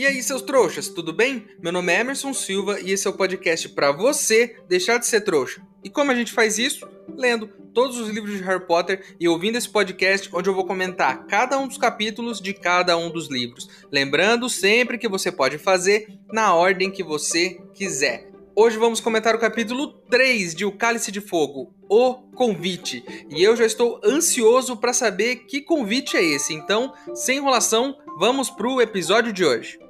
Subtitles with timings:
[0.00, 1.46] E aí, seus trouxas, tudo bem?
[1.62, 5.20] Meu nome é Emerson Silva e esse é o podcast para você deixar de ser
[5.20, 5.60] trouxa.
[5.84, 6.88] E como a gente faz isso?
[7.14, 11.26] Lendo todos os livros de Harry Potter e ouvindo esse podcast onde eu vou comentar
[11.26, 13.68] cada um dos capítulos de cada um dos livros.
[13.92, 18.30] Lembrando sempre que você pode fazer na ordem que você quiser.
[18.56, 23.04] Hoje vamos comentar o capítulo 3 de O Cálice de Fogo, O Convite.
[23.28, 26.54] E eu já estou ansioso para saber que convite é esse.
[26.54, 29.89] Então, sem enrolação, vamos pro episódio de hoje.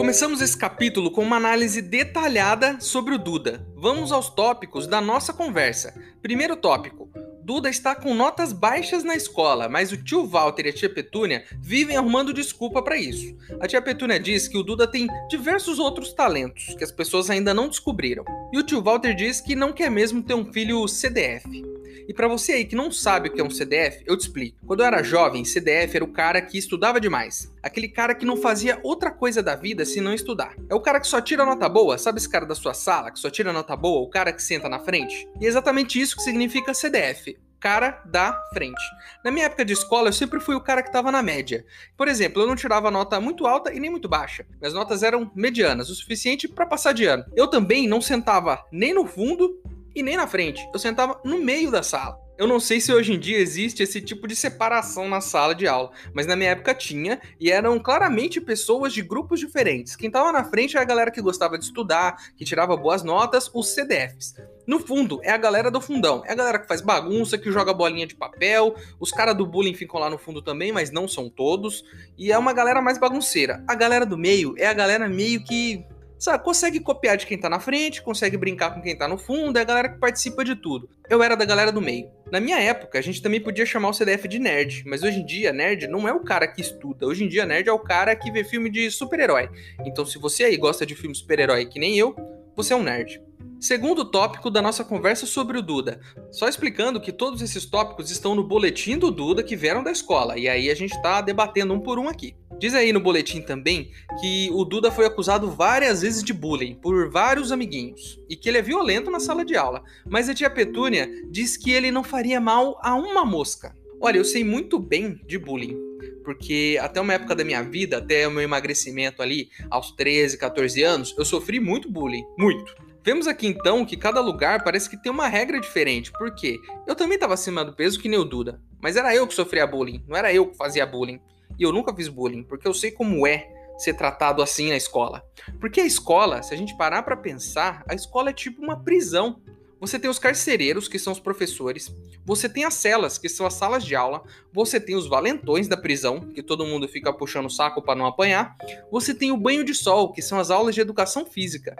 [0.00, 3.66] Começamos esse capítulo com uma análise detalhada sobre o Duda.
[3.76, 5.92] Vamos aos tópicos da nossa conversa.
[6.22, 7.10] Primeiro tópico:
[7.44, 11.44] Duda está com notas baixas na escola, mas o tio Walter e a tia Petúnia
[11.60, 13.36] vivem arrumando desculpa para isso.
[13.60, 17.52] A tia Petúnia diz que o Duda tem diversos outros talentos que as pessoas ainda
[17.52, 18.24] não descobriram.
[18.50, 21.62] E o tio Walter diz que não quer mesmo ter um filho CDF.
[22.08, 24.58] E para você aí que não sabe o que é um CDF, eu te explico.
[24.66, 27.52] Quando eu era jovem, CDF era o cara que estudava demais.
[27.62, 30.54] Aquele cara que não fazia outra coisa da vida se não estudar.
[30.68, 33.18] É o cara que só tira nota boa, sabe esse cara da sua sala que
[33.18, 35.28] só tira nota boa, o cara que senta na frente?
[35.40, 38.82] E é exatamente isso que significa CDF cara da frente.
[39.22, 41.64] Na minha época de escola, eu sempre fui o cara que estava na média.
[41.96, 44.46] Por exemplo, eu não tirava nota muito alta e nem muito baixa.
[44.58, 47.24] Minhas notas eram medianas, o suficiente para passar de ano.
[47.36, 49.59] Eu também não sentava nem no fundo
[49.94, 50.68] e nem na frente.
[50.72, 52.18] Eu sentava no meio da sala.
[52.40, 55.68] Eu não sei se hoje em dia existe esse tipo de separação na sala de
[55.68, 59.94] aula, mas na minha época tinha e eram claramente pessoas de grupos diferentes.
[59.94, 63.50] Quem estava na frente é a galera que gostava de estudar, que tirava boas notas,
[63.52, 64.36] os CDFs.
[64.66, 66.22] No fundo, é a galera do fundão.
[66.24, 68.74] É a galera que faz bagunça, que joga bolinha de papel.
[68.98, 71.84] Os caras do bullying ficam lá no fundo também, mas não são todos.
[72.16, 73.62] E é uma galera mais bagunceira.
[73.68, 75.84] A galera do meio é a galera meio que
[76.20, 79.58] Sabe, consegue copiar de quem tá na frente, consegue brincar com quem tá no fundo,
[79.58, 80.86] é a galera que participa de tudo.
[81.08, 82.10] Eu era da galera do meio.
[82.30, 85.24] Na minha época, a gente também podia chamar o CDF de nerd, mas hoje em
[85.24, 87.06] dia, nerd não é o cara que estuda.
[87.06, 89.48] Hoje em dia, nerd é o cara que vê filme de super-herói.
[89.86, 92.14] Então, se você aí gosta de filme super-herói que nem eu,
[92.54, 93.18] você é um nerd.
[93.58, 96.00] Segundo tópico da nossa conversa sobre o Duda.
[96.30, 100.38] Só explicando que todos esses tópicos estão no boletim do Duda que vieram da escola,
[100.38, 102.34] e aí a gente está debatendo um por um aqui.
[102.60, 103.90] Diz aí no boletim também
[104.20, 108.58] que o Duda foi acusado várias vezes de bullying por vários amiguinhos e que ele
[108.58, 109.82] é violento na sala de aula.
[110.06, 113.74] Mas a tia Petúnia diz que ele não faria mal a uma mosca.
[113.98, 115.74] Olha, eu sei muito bem de bullying,
[116.22, 120.82] porque até uma época da minha vida, até o meu emagrecimento ali, aos 13, 14
[120.82, 122.74] anos, eu sofri muito bullying, muito.
[123.02, 127.14] Vemos aqui então que cada lugar parece que tem uma regra diferente, porque eu também
[127.14, 130.14] estava acima do peso que nem o Duda, mas era eu que sofria bullying, não
[130.14, 131.18] era eu que fazia bullying.
[131.60, 135.22] E eu nunca fiz bullying, porque eu sei como é ser tratado assim na escola.
[135.60, 139.42] Porque a escola, se a gente parar para pensar, a escola é tipo uma prisão.
[139.78, 141.94] Você tem os carcereiros, que são os professores,
[142.24, 144.22] você tem as celas, que são as salas de aula,
[144.52, 148.04] você tem os valentões da prisão, que todo mundo fica puxando o saco para não
[148.04, 148.56] apanhar,
[148.90, 151.74] você tem o banho de sol, que são as aulas de educação física.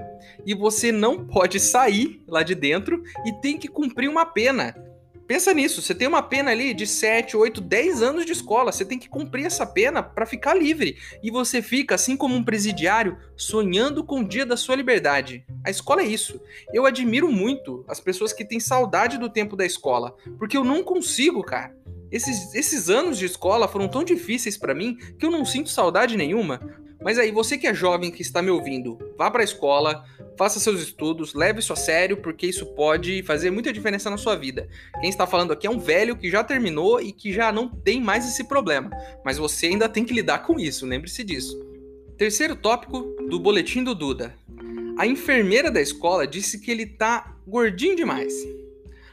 [0.47, 4.75] E você não pode sair lá de dentro e tem que cumprir uma pena.
[5.31, 8.85] Pensa nisso, você tem uma pena ali de 7, 8, 10 anos de escola, você
[8.85, 10.97] tem que cumprir essa pena para ficar livre.
[11.23, 15.47] E você fica, assim como um presidiário, sonhando com o dia da sua liberdade.
[15.65, 16.41] A escola é isso.
[16.75, 20.83] Eu admiro muito as pessoas que têm saudade do tempo da escola, porque eu não
[20.83, 21.77] consigo, cara.
[22.10, 26.16] Esses, esses anos de escola foram tão difíceis para mim que eu não sinto saudade
[26.16, 26.59] nenhuma.
[27.03, 30.05] Mas aí, você que é jovem que está me ouvindo, vá para a escola,
[30.37, 34.37] faça seus estudos, leve isso a sério, porque isso pode fazer muita diferença na sua
[34.37, 34.69] vida.
[35.01, 38.01] Quem está falando aqui é um velho que já terminou e que já não tem
[38.01, 38.91] mais esse problema,
[39.25, 41.59] mas você ainda tem que lidar com isso, lembre-se disso.
[42.19, 44.35] Terceiro tópico do boletim do Duda.
[44.99, 48.35] A enfermeira da escola disse que ele tá gordinho demais.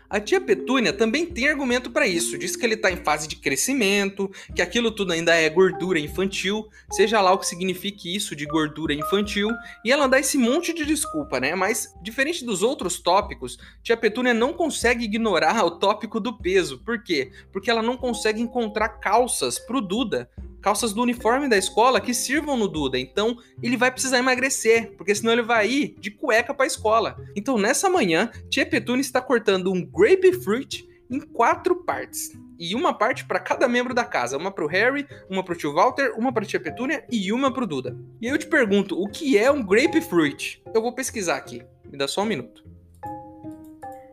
[0.10, 2.38] A tia Petúnia também tem argumento para isso.
[2.38, 6.70] Diz que ele tá em fase de crescimento, que aquilo tudo ainda é gordura infantil,
[6.92, 9.50] seja lá o que signifique isso de gordura infantil,
[9.84, 11.56] e ela dá esse monte de desculpa, né?
[11.56, 16.80] Mas, diferente dos outros tópicos, tia Petúnia não consegue ignorar o tópico do peso.
[16.86, 17.32] Por quê?
[17.52, 20.30] Porque ela não consegue encontrar calças pro Duda
[20.68, 23.00] calças do uniforme da escola que sirvam no Duda.
[23.00, 27.16] Então, ele vai precisar emagrecer, porque senão ele vai ir de cueca para a escola.
[27.38, 32.38] Então, nessa manhã, Tia Petune está cortando um grapefruit em quatro partes.
[32.60, 34.38] E uma parte para cada membro da casa.
[34.38, 37.50] Uma para o Harry, uma para o tio Walter, uma para Tia Petúnia e uma
[37.50, 37.98] para o Duda.
[38.20, 40.62] E aí eu te pergunto, o que é um grapefruit?
[40.76, 41.64] Eu vou pesquisar aqui.
[41.90, 42.66] Me dá só um minuto.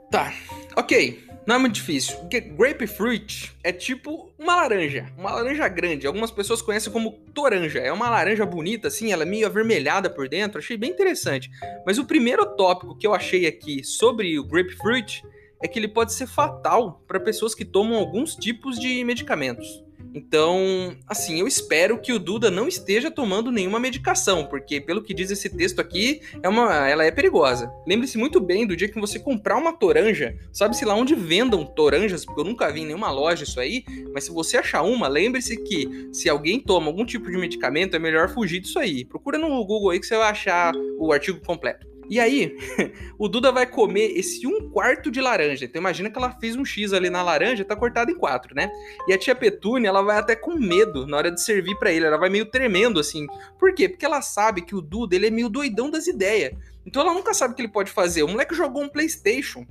[0.09, 0.33] Tá,
[0.77, 1.34] ok.
[1.47, 2.17] Não é muito difícil,
[2.57, 6.07] grapefruit é tipo uma laranja, uma laranja grande.
[6.07, 7.81] Algumas pessoas conhecem como toranja.
[7.81, 10.59] É uma laranja bonita, assim, ela é meio avermelhada por dentro.
[10.59, 11.51] Achei bem interessante.
[11.85, 15.23] Mas o primeiro tópico que eu achei aqui sobre o grapefruit
[15.63, 19.84] é que ele pode ser fatal para pessoas que tomam alguns tipos de medicamentos.
[20.15, 25.13] Então, assim, eu espero que o Duda não esteja tomando nenhuma medicação, porque pelo que
[25.13, 27.69] diz esse texto aqui, é uma, ela é perigosa.
[27.85, 32.25] Lembre-se muito bem do dia que você comprar uma toranja, sabe-se lá onde vendam toranjas,
[32.25, 35.57] porque eu nunca vi em nenhuma loja isso aí, mas se você achar uma, lembre-se
[35.57, 39.05] que se alguém toma algum tipo de medicamento, é melhor fugir disso aí.
[39.05, 41.94] Procura no Google aí que você vai achar o artigo completo.
[42.09, 42.57] E aí,
[43.19, 45.65] o Duda vai comer esse um quarto de laranja.
[45.65, 48.71] Então imagina que ela fez um X ali na laranja, tá cortado em quatro, né?
[49.09, 52.07] E a tia Petúnia, ela vai até com medo na hora de servir para ele.
[52.07, 53.27] Ela vai meio tremendo assim.
[53.59, 53.89] Por quê?
[53.89, 56.53] Porque ela sabe que o Duda, ele é meio doidão das ideias.
[56.87, 58.23] Então ela nunca sabe o que ele pode fazer.
[58.23, 59.67] O moleque jogou um PlayStation,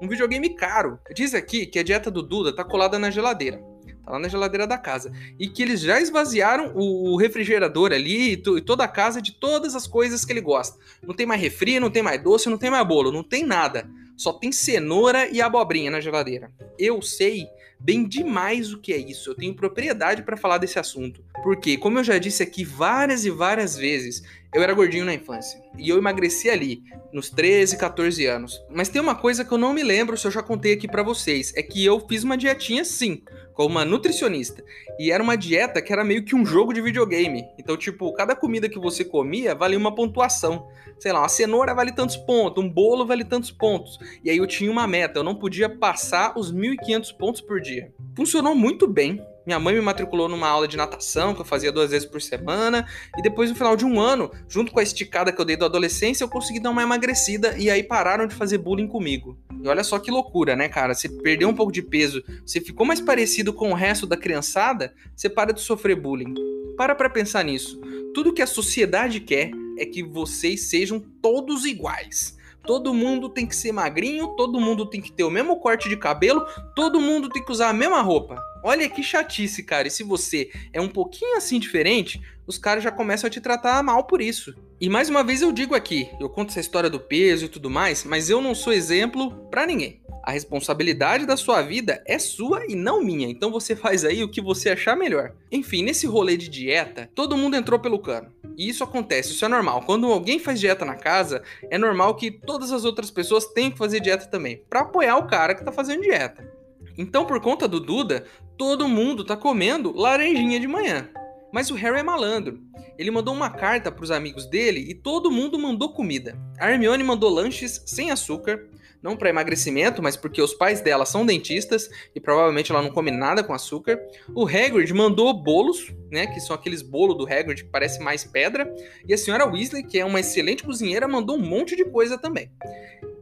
[0.00, 0.98] um videogame caro.
[1.14, 3.73] Diz aqui que a dieta do Duda tá colada na geladeira.
[4.04, 5.12] Tá lá na geladeira da casa.
[5.38, 9.86] E que eles já esvaziaram o refrigerador ali e, toda a casa de todas as
[9.86, 10.78] coisas que ele gosta.
[11.02, 13.88] Não tem mais refri, não tem mais doce, não tem mais bolo, não tem nada.
[14.16, 16.52] Só tem cenoura e abobrinha na geladeira.
[16.78, 17.48] Eu sei
[17.80, 19.30] bem demais o que é isso.
[19.30, 21.24] Eu tenho propriedade para falar desse assunto.
[21.42, 24.22] Porque, como eu já disse aqui várias e várias vezes,
[24.54, 25.60] eu era gordinho na infância.
[25.76, 28.64] E eu emagreci ali, nos 13, 14 anos.
[28.70, 31.02] Mas tem uma coisa que eu não me lembro se eu já contei aqui para
[31.02, 31.52] vocês.
[31.56, 33.22] É que eu fiz uma dietinha sim
[33.52, 34.64] com uma nutricionista.
[34.98, 37.44] E era uma dieta que era meio que um jogo de videogame.
[37.58, 40.68] Então, tipo, cada comida que você comia valia uma pontuação.
[41.00, 43.98] Sei lá, uma cenoura vale tantos pontos, um bolo vale tantos pontos.
[44.22, 47.92] E aí eu tinha uma meta, eu não podia passar os 1.500 pontos por dia.
[48.16, 49.20] Funcionou muito bem.
[49.46, 52.86] Minha mãe me matriculou numa aula de natação que eu fazia duas vezes por semana.
[53.16, 55.66] E depois, no final de um ano, junto com a esticada que eu dei da
[55.66, 57.54] adolescência, eu consegui dar uma emagrecida.
[57.58, 59.38] E aí pararam de fazer bullying comigo.
[59.62, 60.94] E olha só que loucura, né, cara?
[60.94, 64.94] Você perdeu um pouco de peso, você ficou mais parecido com o resto da criançada,
[65.14, 66.34] você para de sofrer bullying.
[66.76, 67.80] Para pra pensar nisso.
[68.14, 72.36] Tudo que a sociedade quer é que vocês sejam todos iguais.
[72.66, 75.98] Todo mundo tem que ser magrinho, todo mundo tem que ter o mesmo corte de
[75.98, 78.42] cabelo, todo mundo tem que usar a mesma roupa.
[78.66, 79.88] Olha que chatice, cara.
[79.88, 83.82] E se você é um pouquinho assim diferente, os caras já começam a te tratar
[83.82, 84.54] mal por isso.
[84.80, 87.68] E mais uma vez eu digo aqui, eu conto essa história do peso e tudo
[87.68, 90.00] mais, mas eu não sou exemplo para ninguém.
[90.22, 94.30] A responsabilidade da sua vida é sua e não minha, então você faz aí o
[94.30, 95.34] que você achar melhor.
[95.52, 98.32] Enfim, nesse rolê de dieta, todo mundo entrou pelo cano.
[98.56, 99.82] E isso acontece, isso é normal.
[99.82, 103.78] Quando alguém faz dieta na casa, é normal que todas as outras pessoas tenham que
[103.78, 106.54] fazer dieta também, para apoiar o cara que tá fazendo dieta.
[106.96, 108.24] Então, por conta do Duda,
[108.56, 111.08] todo mundo tá comendo laranjinha de manhã.
[111.52, 112.60] Mas o Harry é malandro.
[112.98, 116.38] Ele mandou uma carta para os amigos dele e todo mundo mandou comida.
[116.58, 118.68] A Hermione mandou lanches sem açúcar,
[119.04, 123.10] não para emagrecimento, mas porque os pais dela são dentistas e provavelmente ela não come
[123.10, 124.00] nada com açúcar.
[124.34, 128.74] O Hagrid mandou bolos, né, que são aqueles bolos do Hagrid que parece mais pedra,
[129.06, 132.50] e a senhora Weasley, que é uma excelente cozinheira, mandou um monte de coisa também.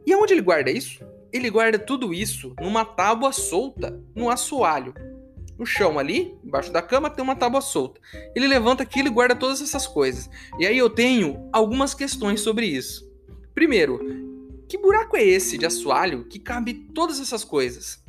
[0.05, 1.05] E aonde ele guarda isso?
[1.33, 4.93] Ele guarda tudo isso numa tábua solta, no assoalho.
[5.63, 8.01] No chão ali, embaixo da cama, tem uma tábua solta.
[8.35, 10.29] Ele levanta aquilo e guarda todas essas coisas.
[10.59, 13.09] E aí eu tenho algumas questões sobre isso.
[13.55, 13.97] Primeiro,
[14.67, 18.03] que buraco é esse de assoalho que cabe todas essas coisas?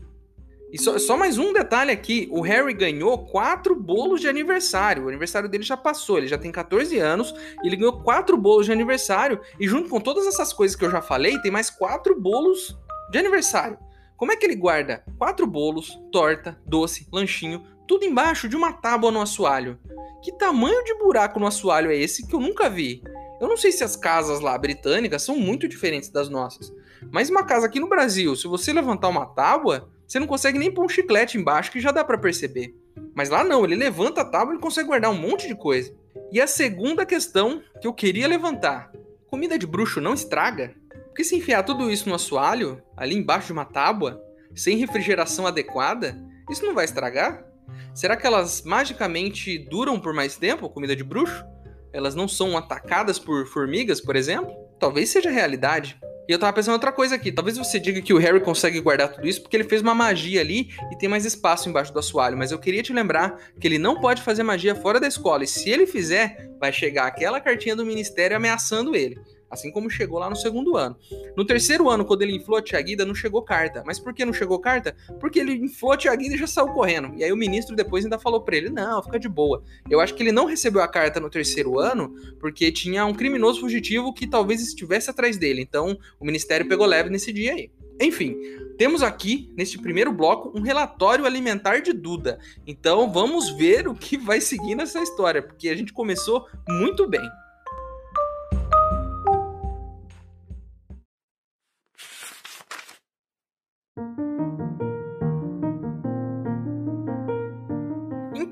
[0.73, 5.05] E só, só, mais um detalhe aqui: o Harry ganhou quatro bolos de aniversário.
[5.05, 7.33] O aniversário dele já passou, ele já tem 14 anos,
[7.63, 9.41] e ele ganhou quatro bolos de aniversário.
[9.61, 12.77] E junto com todas essas coisas que eu já falei, tem mais quatro bolos
[13.13, 13.79] de aniversário.
[14.17, 19.11] Como é que ele guarda quatro bolos, torta, doce, lanchinho, tudo embaixo de uma tábua
[19.11, 19.79] no assoalho?
[20.23, 23.03] Que tamanho de buraco no assoalho é esse que eu nunca vi?
[23.41, 26.73] Eu não sei se as casas lá britânicas são muito diferentes das nossas,
[27.11, 30.73] mas uma casa aqui no Brasil, se você levantar uma tábua, você não consegue nem
[30.73, 32.75] pôr um chiclete embaixo que já dá para perceber.
[33.15, 35.95] Mas lá não, ele levanta a tábua e consegue guardar um monte de coisa.
[36.33, 38.93] E a segunda questão que eu queria levantar:
[39.27, 40.75] comida de bruxo não estraga?
[41.15, 44.21] Porque se enfiar tudo isso no assoalho, ali embaixo de uma tábua,
[44.53, 47.47] sem refrigeração adequada, isso não vai estragar?
[47.95, 51.45] Será que elas magicamente duram por mais tempo, comida de bruxo?
[51.93, 54.53] Elas não são atacadas por formigas, por exemplo?
[54.81, 55.97] Talvez seja realidade.
[56.29, 57.31] E eu tava pensando outra coisa aqui.
[57.31, 60.41] Talvez você diga que o Harry consegue guardar tudo isso porque ele fez uma magia
[60.41, 62.37] ali e tem mais espaço embaixo do assoalho.
[62.37, 65.45] Mas eu queria te lembrar que ele não pode fazer magia fora da escola.
[65.45, 69.17] E se ele fizer, vai chegar aquela cartinha do ministério ameaçando ele
[69.55, 70.97] assim como chegou lá no segundo ano.
[71.37, 73.83] No terceiro ano, quando ele inflou a Tia Guida, não chegou carta.
[73.87, 74.95] Mas por que não chegou carta?
[75.19, 77.15] Porque ele inflou a Tia Guida e já saiu correndo.
[77.17, 79.63] E aí o ministro depois ainda falou para ele: não, fica de boa.
[79.89, 83.61] Eu acho que ele não recebeu a carta no terceiro ano porque tinha um criminoso
[83.61, 85.63] fugitivo que talvez estivesse atrás dele.
[85.63, 87.71] Então o ministério pegou leve nesse dia aí.
[88.01, 88.37] Enfim,
[88.77, 92.39] temos aqui, neste primeiro bloco, um relatório alimentar de Duda.
[92.67, 97.23] Então vamos ver o que vai seguir nessa história, porque a gente começou muito bem.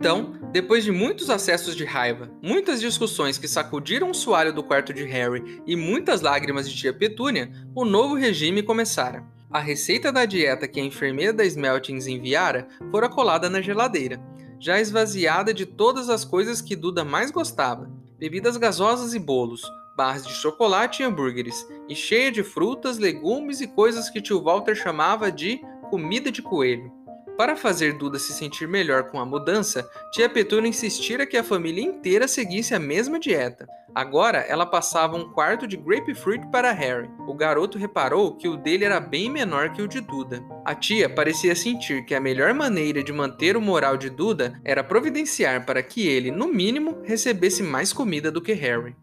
[0.02, 4.92] Então, depois de muitos acessos de raiva, muitas discussões que sacudiram o soalho do quarto
[4.92, 9.24] de Harry e muitas lágrimas de tia Petúnia, o novo regime começara.
[9.48, 14.20] A receita da dieta que a enfermeira da Smeltings enviara fora colada na geladeira,
[14.58, 19.62] já esvaziada de todas as coisas que Duda mais gostava: bebidas gasosas e bolos,
[19.96, 24.74] barras de chocolate e hambúrgueres, e cheia de frutas, legumes e coisas que tio Walter
[24.74, 27.01] chamava de comida de coelho.
[27.36, 31.82] Para fazer Duda se sentir melhor com a mudança, tia Petúnia insistira que a família
[31.82, 33.66] inteira seguisse a mesma dieta.
[33.94, 37.10] Agora ela passava um quarto de grapefruit para Harry.
[37.26, 40.42] O garoto reparou que o dele era bem menor que o de Duda.
[40.64, 44.84] A tia parecia sentir que a melhor maneira de manter o moral de Duda era
[44.84, 48.94] providenciar para que ele, no mínimo, recebesse mais comida do que Harry.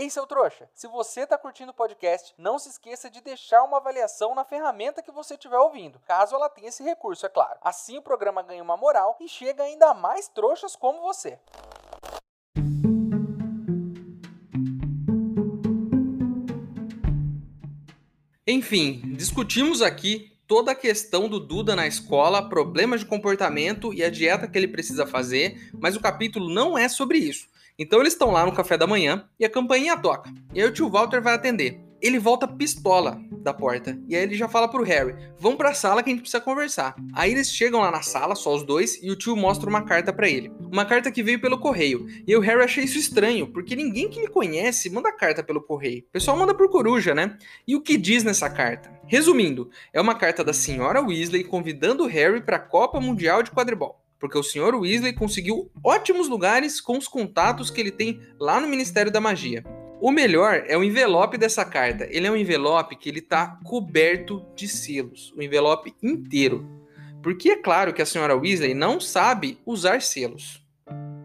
[0.00, 3.76] Ei, seu trouxa, se você está curtindo o podcast, não se esqueça de deixar uma
[3.76, 7.58] avaliação na ferramenta que você estiver ouvindo, caso ela tenha esse recurso, é claro.
[7.60, 11.38] Assim o programa ganha uma moral e chega ainda mais trouxas como você.
[18.46, 24.08] Enfim, discutimos aqui toda a questão do Duda na escola, problemas de comportamento e a
[24.08, 27.50] dieta que ele precisa fazer, mas o capítulo não é sobre isso.
[27.80, 30.30] Então eles estão lá no café da manhã e a campainha toca.
[30.52, 31.80] E aí o tio Walter vai atender.
[32.02, 33.98] Ele volta pistola da porta.
[34.06, 36.94] E aí ele já fala pro Harry: Vamos pra sala que a gente precisa conversar.
[37.14, 40.12] Aí eles chegam lá na sala, só os dois, e o tio mostra uma carta
[40.12, 40.52] para ele.
[40.60, 42.06] Uma carta que veio pelo correio.
[42.26, 46.00] E o Harry achei isso estranho, porque ninguém que me conhece manda carta pelo correio.
[46.00, 47.38] O pessoal manda por coruja, né?
[47.66, 48.92] E o que diz nessa carta?
[49.06, 53.50] Resumindo, é uma carta da senhora Weasley convidando o Harry para a Copa Mundial de
[53.50, 54.76] Quadribol porque o Sr.
[54.76, 59.64] Weasley conseguiu ótimos lugares com os contatos que ele tem lá no Ministério da Magia.
[60.00, 62.06] O melhor é o envelope dessa carta.
[62.10, 66.66] Ele é um envelope que ele está coberto de selos, o envelope inteiro.
[67.22, 70.62] Porque é claro que a senhora Weasley não sabe usar selos.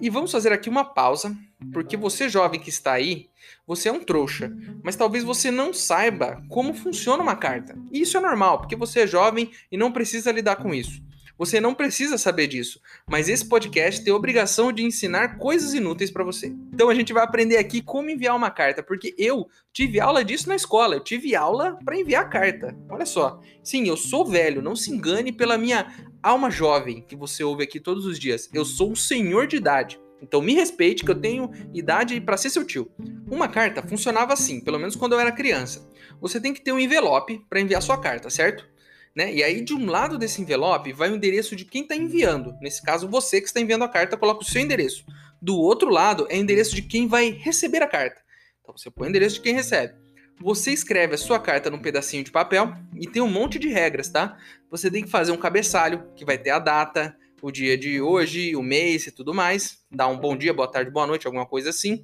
[0.01, 1.35] E vamos fazer aqui uma pausa,
[1.71, 3.29] porque você jovem que está aí,
[3.65, 4.51] você é um trouxa,
[4.83, 7.77] mas talvez você não saiba como funciona uma carta.
[7.91, 11.01] E isso é normal, porque você é jovem e não precisa lidar com isso.
[11.37, 16.09] Você não precisa saber disso, mas esse podcast tem a obrigação de ensinar coisas inúteis
[16.09, 16.47] para você.
[16.73, 20.47] Então a gente vai aprender aqui como enviar uma carta, porque eu tive aula disso
[20.47, 22.75] na escola, eu tive aula para enviar carta.
[22.89, 23.41] Olha só.
[23.61, 27.79] Sim, eu sou velho, não se engane pela minha alma jovem que você ouve aqui
[27.79, 28.49] todos os dias.
[28.53, 29.99] Eu sou um senhor de idade.
[30.21, 32.89] Então me respeite que eu tenho idade para ser seu tio.
[33.29, 35.87] Uma carta funcionava assim, pelo menos quando eu era criança.
[36.21, 38.67] Você tem que ter um envelope para enviar sua carta, certo?
[39.15, 39.33] Né?
[39.33, 42.53] E aí, de um lado desse envelope, vai o endereço de quem está enviando.
[42.59, 45.05] Nesse caso, você que está enviando a carta, coloca o seu endereço.
[45.41, 48.21] Do outro lado, é o endereço de quem vai receber a carta.
[48.61, 49.93] Então, você põe o endereço de quem recebe.
[50.41, 54.09] Você escreve a sua carta num pedacinho de papel e tem um monte de regras,
[54.09, 54.37] tá?
[54.69, 58.55] Você tem que fazer um cabeçalho que vai ter a data, o dia de hoje,
[58.55, 59.77] o mês e tudo mais.
[59.89, 62.03] Dá um bom dia, boa tarde, boa noite, alguma coisa assim.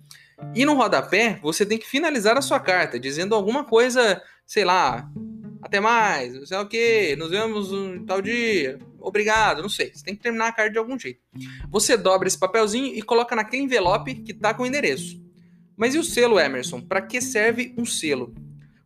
[0.56, 5.10] E no rodapé, você tem que finalizar a sua carta dizendo alguma coisa, sei lá,
[5.62, 9.92] até mais, não sei o que, nos vemos um tal dia, obrigado, não sei.
[9.94, 11.22] Você tem que terminar a carta de algum jeito.
[11.70, 15.22] Você dobra esse papelzinho e coloca naquele envelope que tá com o endereço.
[15.78, 16.82] Mas e o selo, Emerson?
[16.82, 18.34] Para que serve um selo?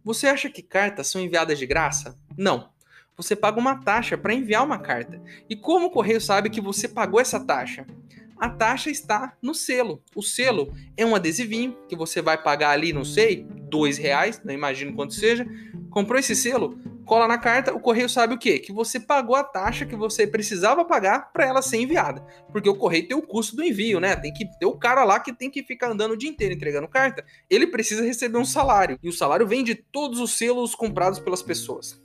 [0.04, 2.18] Você acha que cartas são enviadas de graça?
[2.38, 2.70] Não.
[3.18, 5.22] Você paga uma taxa para enviar uma carta.
[5.50, 7.86] E como o correio sabe que você pagou essa taxa?
[8.38, 10.02] A taxa está no selo.
[10.16, 14.54] O selo é um adesivinho que você vai pagar ali, não sei, dois reais, não
[14.54, 15.46] imagino quanto seja.
[15.90, 18.60] Comprou esse selo, cola na carta, o correio sabe o quê?
[18.60, 22.22] Que você pagou a taxa que você precisava pagar para ela ser enviada.
[22.52, 24.16] Porque o correio tem o custo do envio, né?
[24.16, 26.88] Tem que ter o cara lá que tem que ficar andando o dia inteiro entregando
[26.88, 27.24] carta.
[27.50, 29.00] Ele precisa receber um salário.
[29.02, 32.05] E o salário vem de todos os selos comprados pelas pessoas.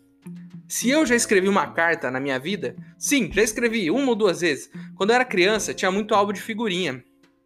[0.70, 4.40] Se eu já escrevi uma carta na minha vida, sim, já escrevi uma ou duas
[4.40, 4.70] vezes.
[4.94, 7.02] Quando eu era criança, tinha muito álbum de figurinha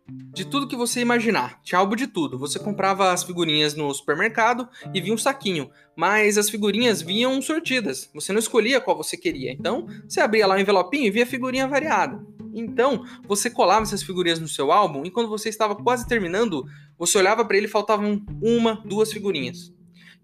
[0.06, 1.58] de tudo que você imaginar.
[1.62, 2.38] Tinha álbum de tudo.
[2.38, 8.10] Você comprava as figurinhas no supermercado e vinha um saquinho, mas as figurinhas vinham sortidas.
[8.12, 9.52] Você não escolhia qual você queria.
[9.52, 12.22] Então, você abria lá o um envelopinho e via figurinha variada.
[12.52, 16.66] Então, você colava essas figurinhas no seu álbum e quando você estava quase terminando,
[16.98, 19.72] você olhava para ele e faltavam uma, duas figurinhas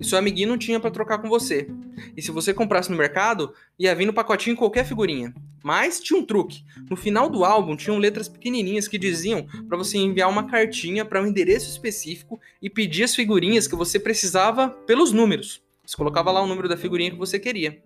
[0.01, 1.69] e seu amiguinho não tinha para trocar com você.
[2.17, 5.35] E se você comprasse no mercado, ia vir no pacotinho qualquer figurinha.
[5.63, 6.65] Mas tinha um truque.
[6.89, 11.23] No final do álbum tinham letras pequenininhas que diziam para você enviar uma cartinha para
[11.23, 15.63] um endereço específico e pedir as figurinhas que você precisava pelos números.
[15.85, 17.83] Você colocava lá o número da figurinha que você queria.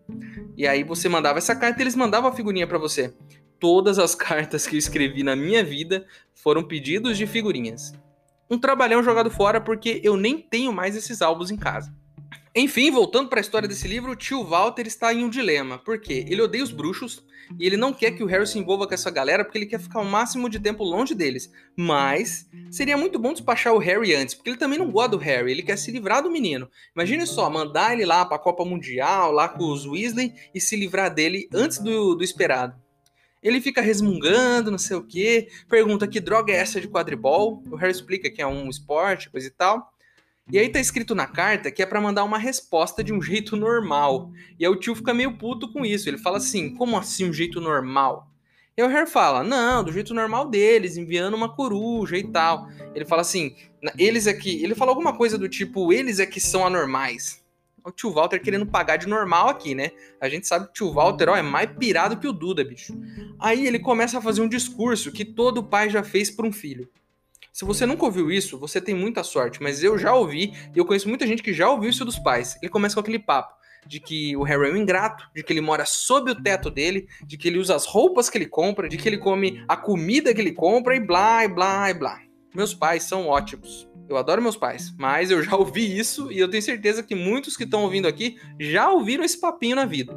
[0.56, 3.12] E aí você mandava essa carta e eles mandavam a figurinha para você.
[3.58, 7.92] Todas as cartas que eu escrevi na minha vida foram pedidos de figurinhas.
[8.48, 11.92] Um trabalhão jogado fora porque eu nem tenho mais esses álbuns em casa.
[12.56, 15.76] Enfim, voltando para a história desse livro, o tio Walter está em um dilema.
[15.76, 16.24] Por quê?
[16.28, 17.24] Ele odeia os bruxos
[17.58, 19.80] e ele não quer que o Harry se envolva com essa galera porque ele quer
[19.80, 21.50] ficar o máximo de tempo longe deles.
[21.76, 25.50] Mas seria muito bom despachar o Harry antes, porque ele também não gosta do Harry,
[25.50, 26.70] ele quer se livrar do menino.
[26.94, 30.76] Imagine só, mandar ele lá para a Copa Mundial, lá com os Weasley e se
[30.76, 32.80] livrar dele antes do, do esperado.
[33.42, 37.64] Ele fica resmungando, não sei o que, pergunta que droga é essa de quadribol.
[37.68, 39.92] O Harry explica que é um esporte, coisa e tal.
[40.52, 43.56] E aí tá escrito na carta que é para mandar uma resposta de um jeito
[43.56, 44.30] normal.
[44.58, 46.08] E aí o tio fica meio puto com isso.
[46.08, 48.28] Ele fala assim: como assim um jeito normal?
[48.76, 52.68] E o Harry fala: não, do jeito normal deles, enviando uma coruja e tal.
[52.94, 53.56] Ele fala assim:
[53.98, 54.26] eles.
[54.26, 57.42] É ele fala alguma coisa do tipo: eles é que são anormais.
[57.82, 59.90] O tio Walter querendo pagar de normal aqui, né?
[60.20, 62.94] A gente sabe que o tio Walter ó, é mais pirado que o Duda, bicho.
[63.38, 66.88] Aí ele começa a fazer um discurso que todo pai já fez para um filho.
[67.54, 70.84] Se você nunca ouviu isso, você tem muita sorte, mas eu já ouvi e eu
[70.84, 72.58] conheço muita gente que já ouviu isso dos pais.
[72.60, 73.54] Ele começa com aquele papo
[73.86, 77.06] de que o Harry é um ingrato, de que ele mora sob o teto dele,
[77.24, 80.34] de que ele usa as roupas que ele compra, de que ele come a comida
[80.34, 82.20] que ele compra e blá, e blá, e blá.
[82.52, 83.88] Meus pais são ótimos.
[84.08, 87.56] Eu adoro meus pais, mas eu já ouvi isso e eu tenho certeza que muitos
[87.56, 90.12] que estão ouvindo aqui já ouviram esse papinho na vida.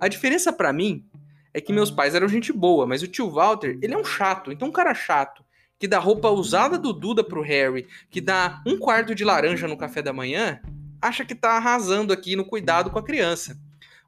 [0.00, 1.04] A diferença para mim
[1.52, 4.50] é que meus pais eram gente boa, mas o tio Walter, ele é um chato,
[4.50, 5.46] então um cara chato
[5.78, 9.76] que dá roupa usada do Duda pro Harry, que dá um quarto de laranja no
[9.76, 10.60] café da manhã,
[11.00, 13.58] acha que tá arrasando aqui no cuidado com a criança.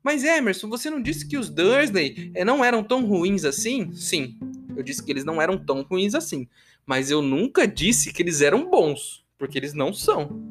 [0.03, 3.93] Mas Emerson, você não disse que os Dursley eh, não eram tão ruins assim?
[3.93, 4.39] Sim,
[4.77, 6.49] eu disse que eles não eram tão ruins assim.
[6.87, 10.43] Mas eu nunca disse que eles eram bons, porque eles não são.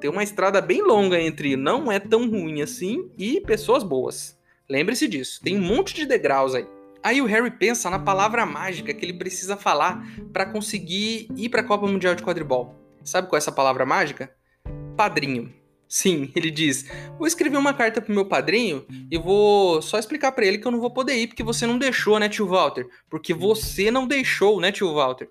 [0.00, 4.38] Tem uma estrada bem longa entre não é tão ruim assim e pessoas boas.
[4.68, 6.66] Lembre-se disso, tem um monte de degraus aí.
[7.04, 11.60] Aí o Harry pensa na palavra mágica que ele precisa falar para conseguir ir para
[11.60, 12.74] a Copa Mundial de Quadribol.
[13.04, 14.34] Sabe qual é essa palavra mágica?
[14.96, 15.52] Padrinho.
[15.86, 20.46] Sim, ele diz: Vou escrever uma carta pro meu padrinho e vou só explicar para
[20.46, 22.86] ele que eu não vou poder ir porque você não deixou, né, tio Walter?
[23.10, 25.28] Porque você não deixou, né, tio Walter?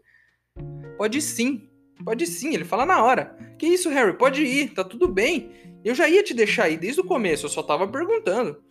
[0.96, 1.68] Pode sim,
[2.06, 3.36] pode sim, ele fala na hora.
[3.58, 4.16] Que isso, Harry?
[4.16, 5.52] Pode ir, tá tudo bem.
[5.84, 8.62] Eu já ia te deixar aí desde o começo, eu só tava perguntando.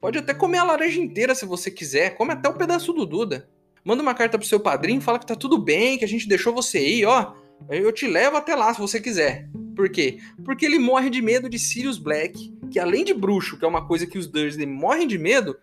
[0.00, 2.16] Pode até comer a laranja inteira se você quiser.
[2.16, 3.48] Come até o um pedaço do Duda.
[3.84, 6.52] Manda uma carta pro seu padrinho, fala que tá tudo bem, que a gente deixou
[6.52, 7.34] você ir, ó.
[7.68, 9.48] Eu te levo até lá se você quiser.
[9.74, 10.18] Por quê?
[10.44, 13.86] Porque ele morre de medo de Sirius Black, que além de bruxo, que é uma
[13.86, 15.56] coisa que os Dursley morrem de medo,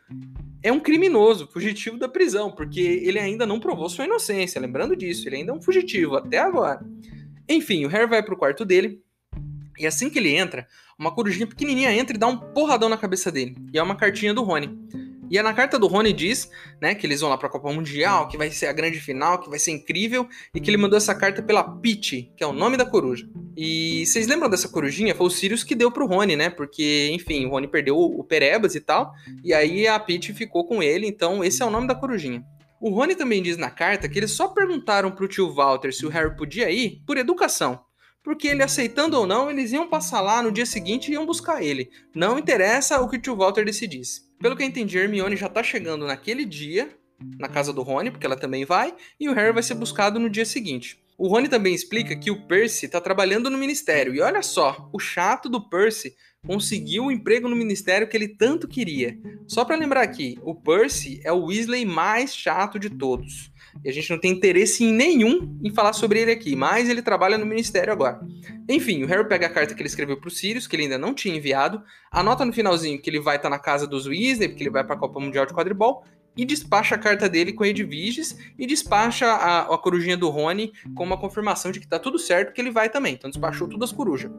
[0.63, 4.59] é um criminoso, fugitivo da prisão, porque ele ainda não provou sua inocência.
[4.59, 6.83] Lembrando disso, ele ainda é um fugitivo até agora.
[7.47, 8.99] Enfim, o Harry vai pro quarto dele,
[9.77, 10.67] e assim que ele entra,
[10.97, 13.55] uma corujinha pequenininha entra e dá um porradão na cabeça dele.
[13.73, 14.77] E é uma cartinha do Rony.
[15.29, 18.27] E é na carta do Rony diz, né, que eles vão lá pra Copa Mundial,
[18.27, 21.15] que vai ser a grande final, que vai ser incrível, e que ele mandou essa
[21.15, 23.27] carta pela Peach, que é o nome da coruja.
[23.57, 25.15] E vocês lembram dessa corujinha?
[25.15, 26.49] Foi o Sirius que deu pro Rony, né?
[26.51, 30.83] Porque, enfim, o Rony perdeu o Perebas e tal, e aí a Peach ficou com
[30.83, 32.43] ele, então esse é o nome da corujinha.
[32.79, 36.09] O Rony também diz na carta que eles só perguntaram pro tio Walter se o
[36.09, 37.84] Harry podia ir por educação
[38.25, 41.61] porque ele aceitando ou não, eles iam passar lá no dia seguinte e iam buscar
[41.61, 41.91] ele.
[42.13, 44.21] Não interessa o que o tio Walter decidisse.
[44.39, 46.89] Pelo que eu entendi, Hermione já tá chegando naquele dia,
[47.37, 50.27] na casa do Rony, porque ela também vai, e o Harry vai ser buscado no
[50.27, 50.99] dia seguinte.
[51.19, 54.15] O Rony também explica que o Percy tá trabalhando no ministério.
[54.15, 58.67] E olha só, o chato do Percy conseguiu o emprego no ministério que ele tanto
[58.67, 59.17] queria.
[59.47, 63.51] Só para lembrar aqui, o Percy é o Weasley mais chato de todos.
[63.83, 67.01] E a gente não tem interesse em nenhum em falar sobre ele aqui, mas ele
[67.01, 68.19] trabalha no ministério agora.
[68.69, 71.13] Enfim, o Harry pega a carta que ele escreveu pro Sirius, que ele ainda não
[71.13, 74.63] tinha enviado, anota no finalzinho que ele vai estar tá na casa dos Weasley, porque
[74.63, 76.03] ele vai para a Copa Mundial de Quadribol,
[76.37, 81.03] e despacha a carta dele com Edviges e despacha a, a corujinha do Rony com
[81.03, 83.13] uma confirmação de que tá tudo certo, que ele vai também.
[83.13, 84.31] Então despachou todas as corujas.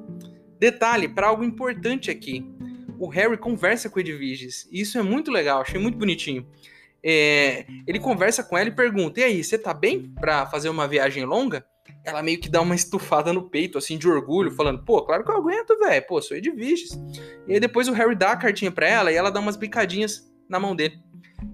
[0.59, 2.45] Detalhe, para algo importante aqui.
[2.99, 4.69] O Harry conversa com Edviges.
[4.71, 6.47] E isso é muito legal, achei muito bonitinho.
[7.03, 10.89] É, ele conversa com ela e pergunta: E aí, você tá bem para fazer uma
[10.89, 11.65] viagem longa?
[12.05, 15.31] Ela meio que dá uma estufada no peito, assim, de orgulho, falando: Pô, claro que
[15.31, 16.07] eu aguento, velho.
[16.07, 16.99] Pô, sou Edviges.
[17.47, 20.29] E aí depois o Harry dá a cartinha pra ela e ela dá umas bicadinhas
[20.49, 20.99] na mão dele.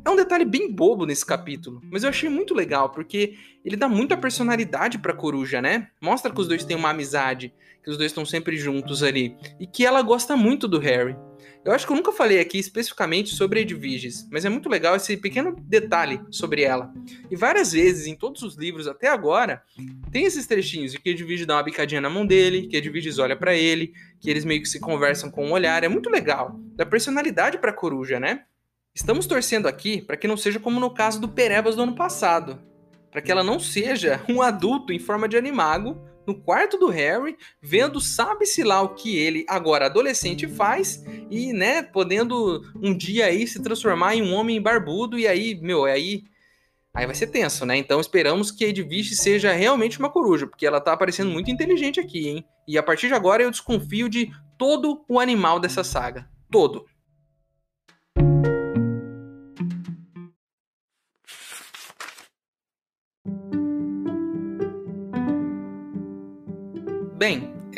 [0.05, 3.89] É um detalhe bem bobo nesse capítulo, mas eu achei muito legal, porque ele dá
[3.89, 5.89] muita personalidade pra coruja, né?
[6.01, 9.67] Mostra que os dois têm uma amizade, que os dois estão sempre juntos ali, e
[9.67, 11.17] que ela gosta muito do Harry.
[11.65, 15.17] Eu acho que eu nunca falei aqui especificamente sobre Edviges, mas é muito legal esse
[15.17, 16.93] pequeno detalhe sobre ela.
[17.31, 19.63] E várias vezes, em todos os livros até agora,
[20.11, 23.37] tem esses trechinhos de que Edviges dá uma bicadinha na mão dele, que Edviges olha
[23.37, 25.85] para ele, que eles meio que se conversam com o um olhar.
[25.85, 26.59] É muito legal.
[26.75, 28.43] Dá personalidade pra coruja, né?
[28.95, 32.61] Estamos torcendo aqui para que não seja como no caso do Perebas do ano passado,
[33.11, 37.37] para que ela não seja um adulto em forma de animago no quarto do Harry,
[37.61, 43.47] vendo sabe-se lá o que ele, agora adolescente, faz e, né, podendo um dia aí
[43.47, 46.25] se transformar em um homem barbudo e aí, meu, aí
[46.95, 47.77] aí vai ser tenso, né?
[47.77, 51.99] Então esperamos que a Edwige seja realmente uma coruja, porque ela tá parecendo muito inteligente
[51.99, 52.45] aqui, hein?
[52.69, 56.85] E a partir de agora eu desconfio de todo o animal dessa saga, todo.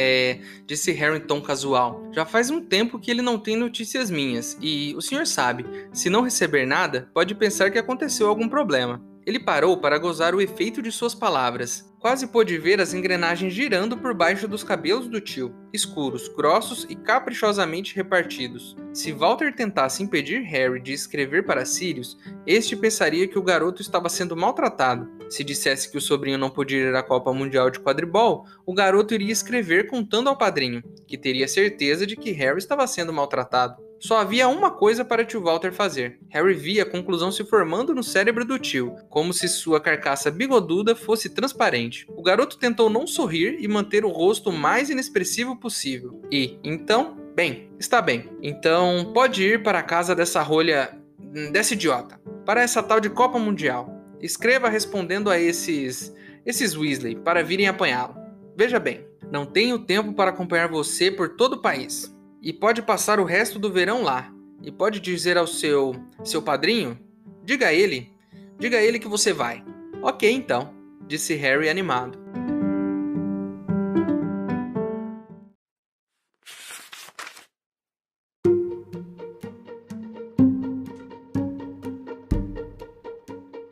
[0.04, 2.10] É, disse Harrington casual.
[2.12, 6.10] Já faz um tempo que ele não tem notícias minhas, e o senhor sabe, se
[6.10, 9.02] não receber nada, pode pensar que aconteceu algum problema.
[9.26, 11.90] Ele parou para gozar o efeito de suas palavras.
[12.04, 16.94] Quase pôde ver as engrenagens girando por baixo dos cabelos do tio, escuros, grossos e
[16.94, 18.76] caprichosamente repartidos.
[18.92, 24.10] Se Walter tentasse impedir Harry de escrever para Sirius, este pensaria que o garoto estava
[24.10, 25.08] sendo maltratado.
[25.30, 29.14] Se dissesse que o sobrinho não podia ir à Copa Mundial de Quadribol, o garoto
[29.14, 33.82] iria escrever contando ao padrinho, que teria certeza de que Harry estava sendo maltratado.
[34.06, 36.18] Só havia uma coisa para tio Walter fazer.
[36.28, 40.94] Harry via a conclusão se formando no cérebro do tio, como se sua carcaça bigoduda
[40.94, 42.06] fosse transparente.
[42.14, 46.20] O garoto tentou não sorrir e manter o rosto mais inexpressivo possível.
[46.30, 48.28] E, então, bem, está bem.
[48.42, 50.98] Então, pode ir para a casa dessa rolha.
[51.50, 52.20] dessa idiota.
[52.44, 53.88] Para essa tal de Copa Mundial.
[54.20, 56.14] Escreva respondendo a esses.
[56.44, 58.16] esses Weasley para virem apanhá-lo.
[58.54, 62.13] Veja bem, não tenho tempo para acompanhar você por todo o país
[62.44, 64.30] e pode passar o resto do verão lá.
[64.62, 66.98] E pode dizer ao seu seu padrinho,
[67.42, 68.12] diga a ele,
[68.58, 69.64] diga a ele que você vai.
[70.02, 70.74] Ok, então,
[71.06, 72.22] disse Harry animado.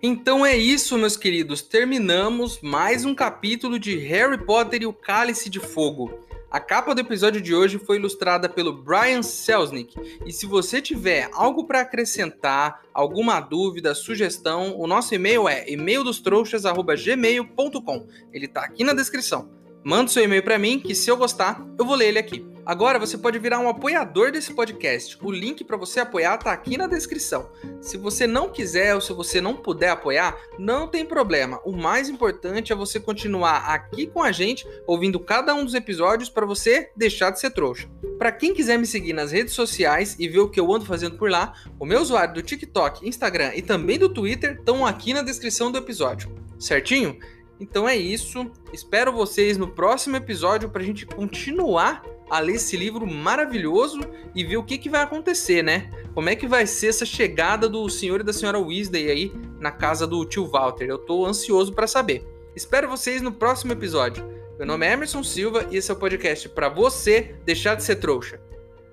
[0.03, 1.63] Então é isso, meus queridos.
[1.63, 6.32] Terminamos mais um capítulo de Harry Potter e o Cálice de Fogo.
[6.53, 9.99] A capa do episódio de hoje foi ilustrada pelo Brian Selznick.
[10.27, 18.07] E se você tiver algo para acrescentar, alguma dúvida, sugestão, o nosso e-mail é e-maildostrouxas@gmail.com.
[18.31, 19.62] Ele está aqui na descrição.
[19.85, 22.47] Manda seu e-mail para mim que se eu gostar, eu vou ler ele aqui.
[22.65, 25.19] Agora você pode virar um apoiador desse podcast.
[25.21, 27.51] O link para você apoiar tá aqui na descrição.
[27.81, 31.61] Se você não quiser ou se você não puder apoiar, não tem problema.
[31.65, 36.31] O mais importante é você continuar aqui com a gente, ouvindo cada um dos episódios
[36.31, 37.89] para você deixar de ser trouxa.
[38.17, 41.19] Para quem quiser me seguir nas redes sociais e ver o que eu ando fazendo
[41.19, 45.23] por lá, o meu usuário do TikTok, Instagram e também do Twitter estão aqui na
[45.23, 46.31] descrição do episódio.
[46.61, 47.19] Certinho?
[47.63, 48.51] Então é isso.
[48.73, 54.01] Espero vocês no próximo episódio para a gente continuar a ler esse livro maravilhoso
[54.35, 55.89] e ver o que, que vai acontecer, né?
[56.13, 59.71] Como é que vai ser essa chegada do senhor e da senhora Weasley aí na
[59.71, 60.87] casa do tio Walter?
[60.87, 62.27] Eu tô ansioso para saber.
[62.57, 64.27] Espero vocês no próximo episódio.
[64.59, 67.97] Meu nome é Emerson Silva e esse é o podcast para você deixar de ser
[67.97, 68.41] trouxa.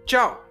[0.05, 0.48] Tchau!